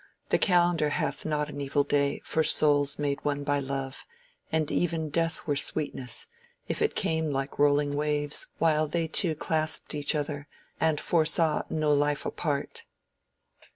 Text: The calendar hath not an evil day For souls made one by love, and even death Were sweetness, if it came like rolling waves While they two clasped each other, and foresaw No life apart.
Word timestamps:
The 0.29 0.39
calendar 0.39 0.89
hath 0.89 1.27
not 1.27 1.47
an 1.49 1.61
evil 1.61 1.83
day 1.83 2.21
For 2.23 2.41
souls 2.43 2.97
made 2.97 3.23
one 3.23 3.43
by 3.43 3.59
love, 3.59 4.07
and 4.51 4.71
even 4.71 5.11
death 5.11 5.45
Were 5.45 5.55
sweetness, 5.55 6.25
if 6.67 6.81
it 6.81 6.95
came 6.95 7.29
like 7.29 7.59
rolling 7.59 7.93
waves 7.93 8.47
While 8.57 8.87
they 8.87 9.07
two 9.07 9.35
clasped 9.35 9.93
each 9.93 10.15
other, 10.15 10.47
and 10.79 10.99
foresaw 10.99 11.65
No 11.69 11.93
life 11.93 12.25
apart. 12.25 12.83